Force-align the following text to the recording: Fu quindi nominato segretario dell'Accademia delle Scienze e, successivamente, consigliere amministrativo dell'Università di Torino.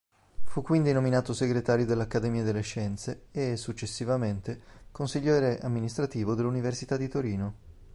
Fu 0.45 0.63
quindi 0.63 0.91
nominato 0.93 1.31
segretario 1.31 1.85
dell'Accademia 1.85 2.41
delle 2.41 2.61
Scienze 2.61 3.25
e, 3.29 3.55
successivamente, 3.55 4.59
consigliere 4.91 5.59
amministrativo 5.59 6.33
dell'Università 6.33 6.97
di 6.97 7.07
Torino. 7.07 7.53